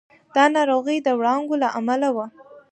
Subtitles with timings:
[0.35, 2.25] دا ناروغي د وړانګو له امله وه.